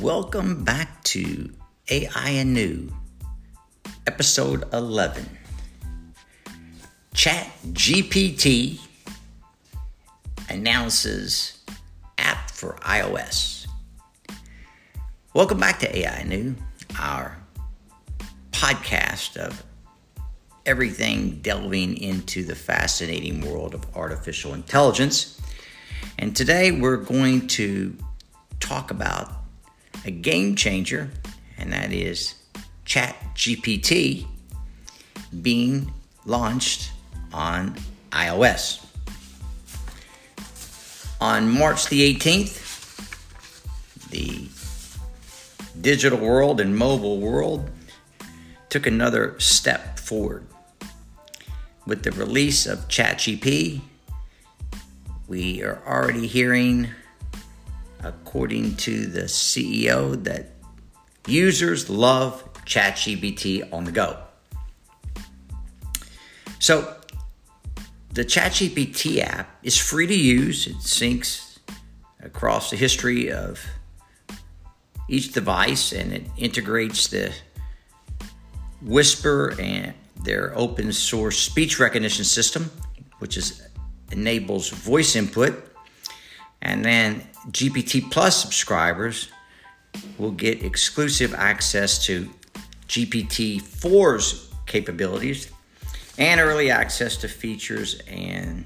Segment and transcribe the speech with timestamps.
[0.00, 1.50] Welcome back to
[1.88, 2.92] AI Anew,
[4.06, 5.26] episode 11.
[7.14, 8.78] Chat GPT
[10.50, 11.64] announces
[12.18, 13.66] app for iOS.
[15.32, 16.56] Welcome back to AI Anew,
[17.00, 17.38] our
[18.50, 19.64] podcast of
[20.66, 25.40] everything delving into the fascinating world of artificial intelligence.
[26.18, 27.96] And today we're going to
[28.60, 29.45] talk about
[30.04, 31.10] a game changer,
[31.58, 32.34] and that is
[32.84, 34.26] Chat GPT
[35.42, 35.92] being
[36.24, 36.90] launched
[37.32, 37.76] on
[38.10, 38.84] iOS.
[41.20, 42.62] On March the 18th,
[44.10, 44.48] the
[45.80, 47.70] digital world and mobile world
[48.68, 50.46] took another step forward.
[51.86, 53.80] With the release of ChatGPT,
[55.28, 56.88] we are already hearing,
[58.06, 60.52] according to the CEO, that
[61.26, 64.18] users love ChatGPT on the go.
[66.58, 66.94] So,
[68.12, 70.66] the ChatGPT app is free to use.
[70.66, 71.58] It syncs
[72.22, 73.64] across the history of
[75.08, 77.32] each device and it integrates the
[78.82, 82.70] Whisper and their open source speech recognition system,
[83.18, 83.62] which is
[84.12, 85.72] enables voice input.
[86.62, 89.28] And then GPT Plus subscribers
[90.18, 92.28] will get exclusive access to
[92.88, 95.50] GPT 4's capabilities
[96.18, 98.64] and early access to features and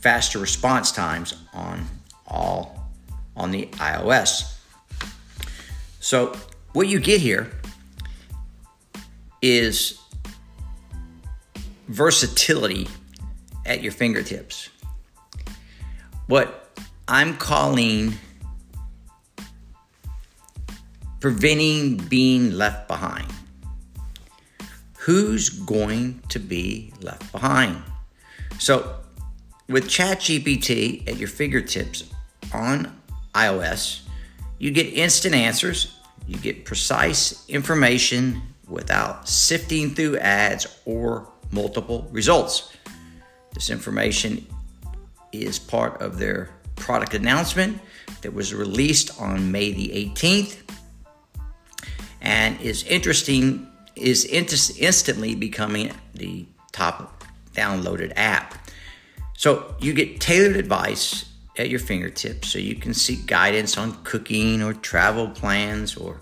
[0.00, 1.86] faster response times on
[2.26, 2.88] all
[3.36, 4.56] on the iOS.
[6.00, 6.36] So
[6.72, 7.50] what you get here
[9.42, 9.98] is
[11.88, 12.88] versatility
[13.66, 14.68] at your fingertips.
[16.26, 16.59] What
[17.12, 18.14] I'm calling
[21.18, 23.26] preventing being left behind.
[24.96, 27.82] Who's going to be left behind?
[28.58, 28.94] So,
[29.68, 32.04] with ChatGPT at your fingertips
[32.54, 32.96] on
[33.34, 34.02] iOS,
[34.60, 35.96] you get instant answers,
[36.28, 42.72] you get precise information without sifting through ads or multiple results.
[43.52, 44.46] This information
[45.32, 47.80] is part of their product announcement
[48.22, 50.56] that was released on May the 18th
[52.20, 57.24] and is interesting is instantly becoming the top
[57.54, 58.54] downloaded app.
[59.34, 61.26] So you get tailored advice
[61.58, 66.20] at your fingertips so you can seek guidance on cooking or travel plans or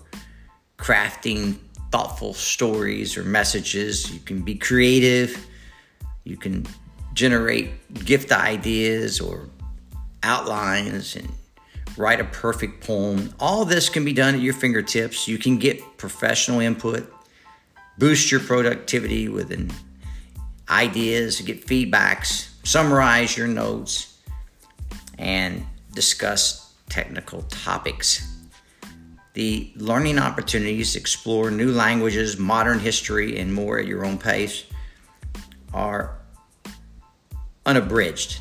[0.77, 1.57] crafting
[1.91, 4.11] thoughtful stories or messages.
[4.11, 5.45] You can be creative.
[6.23, 6.65] You can
[7.13, 7.69] generate
[8.05, 9.49] gift ideas or
[10.23, 11.31] outlines and
[11.97, 13.33] write a perfect poem.
[13.39, 15.27] All this can be done at your fingertips.
[15.27, 17.11] You can get professional input,
[17.97, 19.71] boost your productivity with an
[20.69, 24.17] ideas, get feedbacks, summarize your notes,
[25.17, 28.25] and discuss technical topics.
[29.33, 34.65] The learning opportunities, explore new languages, modern history, and more at your own pace
[35.73, 36.17] are
[37.65, 38.39] unabridged.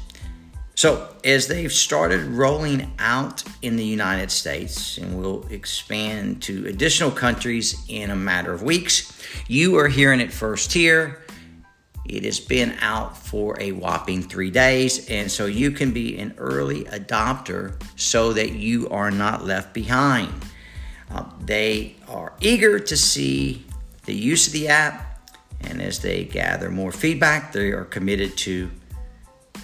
[0.79, 7.11] So, as they've started rolling out in the United States and will expand to additional
[7.11, 11.27] countries in a matter of weeks, you are hearing it first here.
[12.05, 16.37] It has been out for a whopping three days, and so you can be an
[16.39, 20.33] early adopter so that you are not left behind.
[21.11, 23.67] Uh, they are eager to see
[24.05, 25.29] the use of the app,
[25.61, 28.71] and as they gather more feedback, they are committed to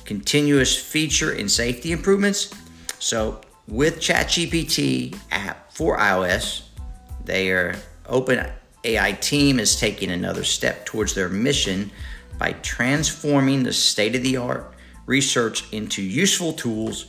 [0.05, 2.53] continuous feature and safety improvements.
[2.99, 6.63] So, with ChatGPT app for iOS,
[7.25, 7.77] their
[8.07, 8.47] Open
[8.85, 11.91] AI team is taking another step towards their mission
[12.39, 14.75] by transforming the state of the art
[15.07, 17.07] research into useful tools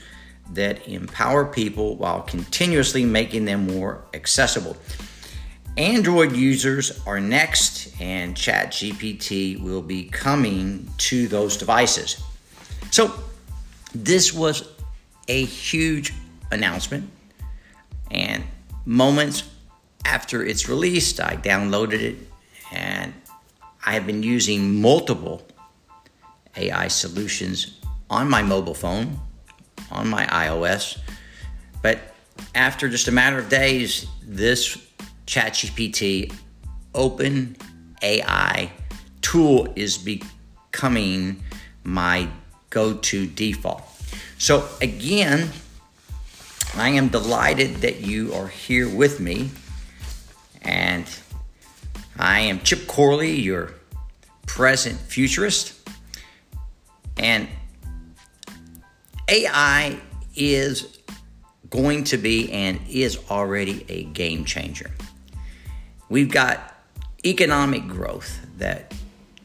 [0.54, 4.78] that empower people while continuously making them more accessible.
[5.78, 12.24] Android users are next, and ChatGPT will be coming to those devices.
[12.96, 13.12] So,
[13.94, 14.64] this was
[15.28, 16.14] a huge
[16.50, 17.10] announcement,
[18.10, 18.42] and
[18.86, 19.44] moments
[20.06, 22.16] after it's released, I downloaded it
[22.72, 23.14] and
[23.86, 25.46] I have been using multiple
[26.56, 29.20] AI solutions on my mobile phone,
[29.92, 30.98] on my iOS.
[31.82, 32.00] But
[32.56, 34.78] after just a matter of days, this
[35.28, 36.34] ChatGPT
[36.94, 37.58] open
[38.02, 38.72] AI
[39.22, 41.44] tool is becoming
[41.84, 42.30] my
[42.76, 43.82] go to default.
[44.38, 45.50] So, again,
[46.76, 49.50] I am delighted that you are here with me.
[50.62, 51.06] And
[52.20, 53.72] I am Chip Corley, your
[54.46, 55.74] present futurist.
[57.16, 57.48] And
[59.30, 59.98] AI
[60.36, 61.00] is
[61.70, 64.92] going to be and is already a game changer.
[66.10, 66.76] We've got
[67.26, 68.94] economic growth that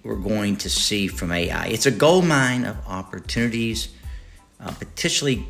[0.03, 1.67] we're going to see from AI.
[1.67, 3.89] It's a gold mine of opportunities,
[4.59, 5.47] uh, potentially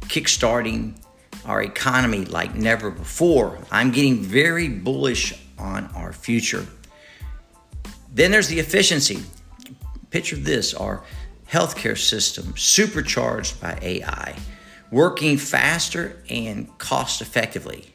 [0.00, 1.00] kickstarting
[1.44, 3.58] our economy like never before.
[3.70, 6.66] I'm getting very bullish on our future.
[8.12, 9.22] Then there's the efficiency.
[10.10, 11.02] Picture this our
[11.50, 14.36] healthcare system supercharged by AI,
[14.90, 17.94] working faster and cost effectively.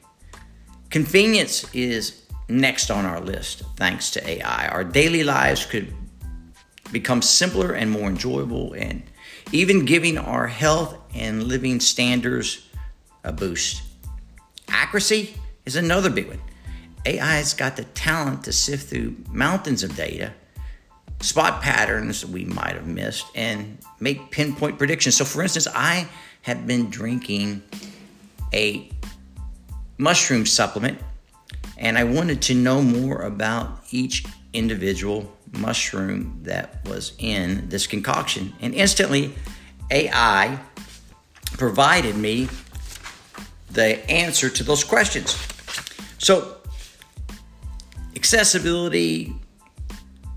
[0.90, 4.68] Convenience is next on our list thanks to AI.
[4.68, 5.94] Our daily lives could
[6.92, 9.04] become simpler and more enjoyable, and
[9.52, 12.68] even giving our health and living standards
[13.24, 13.84] a boost.
[14.68, 15.36] Accuracy
[15.66, 16.42] is another big one.
[17.06, 20.34] AI has got the talent to sift through mountains of data,
[21.22, 25.16] spot patterns we might have missed, and make pinpoint predictions.
[25.16, 26.08] So, for instance, I
[26.44, 27.62] have been drinking
[28.54, 28.90] a
[29.98, 31.00] mushroom supplement,
[31.80, 38.54] and I wanted to know more about each individual mushroom that was in this concoction.
[38.60, 39.34] And instantly,
[39.90, 40.60] AI
[41.54, 42.50] provided me
[43.72, 45.38] the answer to those questions.
[46.18, 46.58] So,
[48.16, 49.34] accessibility,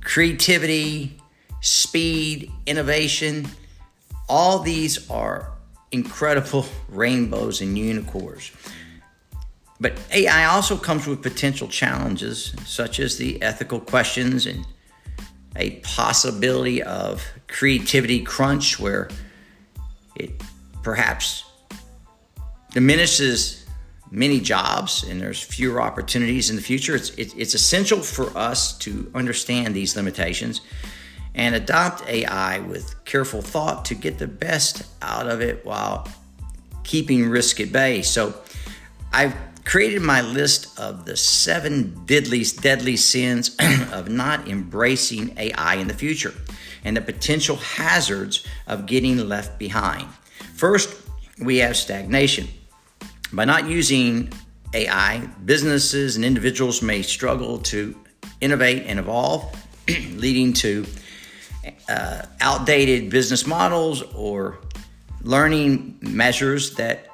[0.01, 1.19] creativity,
[1.61, 3.49] speed, innovation,
[4.29, 5.53] all these are
[5.91, 8.53] incredible rainbows and unicorns.
[9.83, 14.65] But AI also comes with potential challenges, such as the ethical questions and
[15.57, 19.11] a possibility of creativity crunch where
[20.15, 20.41] it
[20.85, 21.45] perhaps
[22.71, 23.67] diminishes
[24.13, 26.95] many jobs and there's fewer opportunities in the future.
[26.95, 30.61] It's, it, it's essential for us to understand these limitations
[31.35, 36.07] and adopt AI with careful thought to get the best out of it while
[36.85, 38.03] keeping risk at bay.
[38.03, 38.33] So
[39.13, 43.57] I've created my list of the seven deadly, deadly sins
[43.93, 46.35] of not embracing AI in the future
[46.85, 50.09] and the potential hazards of getting left behind.
[50.55, 50.95] First,
[51.41, 52.49] we have stagnation.
[53.33, 54.33] By not using
[54.75, 57.97] AI, businesses and individuals may struggle to
[58.41, 59.57] innovate and evolve,
[59.89, 60.85] leading to
[61.89, 64.59] uh, outdated business models or
[65.23, 67.07] learning measures that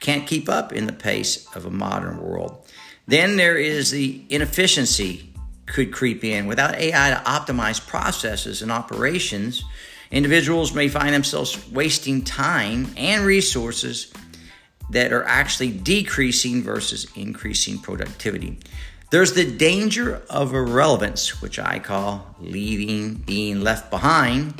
[0.00, 2.66] can't keep up in the pace of a modern world.
[3.06, 5.32] Then there is the inefficiency
[5.66, 6.46] could creep in.
[6.46, 9.64] Without AI to optimize processes and operations,
[10.10, 14.12] individuals may find themselves wasting time and resources
[14.90, 18.58] that are actually decreasing versus increasing productivity.
[19.10, 24.54] There's the danger of irrelevance, which I call leaving, being left behind.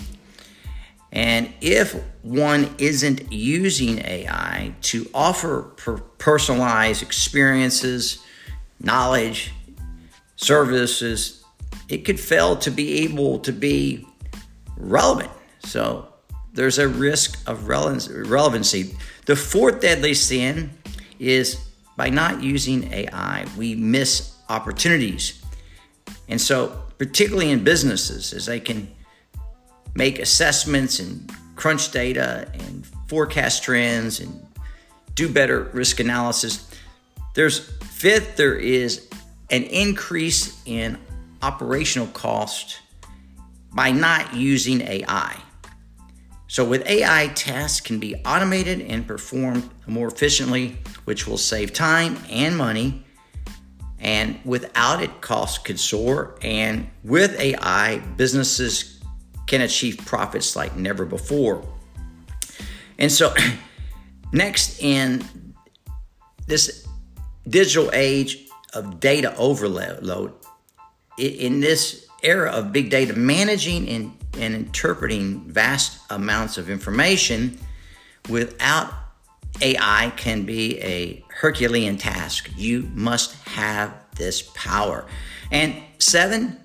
[1.17, 8.19] And if one isn't using AI to offer per- personalized experiences,
[8.81, 9.51] knowledge,
[10.37, 11.43] services,
[11.89, 14.07] it could fail to be able to be
[14.77, 15.31] relevant.
[15.61, 16.07] So
[16.53, 18.95] there's a risk of relevancy.
[19.25, 20.69] The fourth deadly sin
[21.19, 21.57] is
[21.97, 25.43] by not using AI, we miss opportunities.
[26.29, 28.95] And so, particularly in businesses, as they can
[29.97, 34.47] make assessments and crunch data and forecast trends and
[35.15, 36.71] do better risk analysis.
[37.35, 39.09] There's fifth, there is
[39.51, 40.99] an increase in
[41.43, 42.79] operational cost
[43.73, 45.37] by not using AI.
[46.49, 52.19] So, with AI, tasks can be automated and performed more efficiently, which will save time
[52.31, 53.05] and money.
[53.99, 56.39] And without it, costs could soar.
[56.43, 58.96] And with AI, businesses
[59.47, 61.67] can achieve profits like never before.
[62.99, 63.35] And so,
[64.33, 65.25] next in
[66.47, 66.87] this
[67.49, 70.35] digital age of data overload,
[71.19, 77.59] in this era of big data, managing and and interpreting vast amounts of information
[78.29, 78.93] without
[79.63, 82.51] AI can be a Herculean task.
[82.57, 85.07] You must have this power.
[85.51, 86.59] And seven,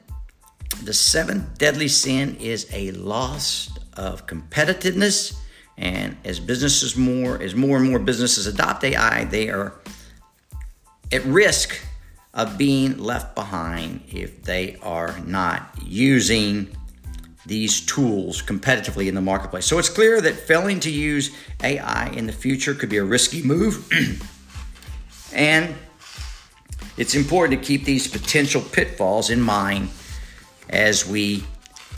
[0.84, 5.38] the seventh deadly sin is a loss of competitiveness.
[5.78, 9.74] And as businesses more, as more and more businesses adopt AI, they are
[11.12, 11.80] at risk
[12.34, 16.76] of being left behind if they are not using
[17.46, 19.66] these tools competitively in the marketplace.
[19.66, 23.42] So it's clear that failing to use AI in the future could be a risky
[23.42, 23.90] move.
[25.34, 25.74] and
[26.98, 29.90] it's important to keep these potential pitfalls in mind
[30.72, 31.44] as we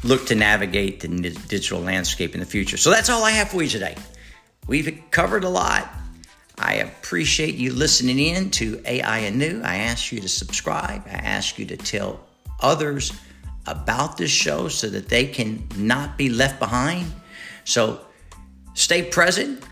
[0.03, 1.07] look to navigate the
[1.47, 2.77] digital landscape in the future.
[2.77, 3.95] So that's all I have for you today.
[4.67, 5.89] We've covered a lot.
[6.57, 9.61] I appreciate you listening in to AI Anew.
[9.63, 11.03] I ask you to subscribe.
[11.07, 12.19] I ask you to tell
[12.59, 13.13] others
[13.65, 17.11] about this show so that they can not be left behind.
[17.63, 18.01] So
[18.73, 19.63] stay present,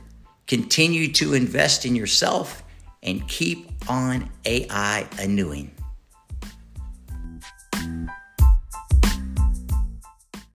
[0.47, 2.63] continue to invest in yourself,
[3.03, 5.71] and keep on AI anewing.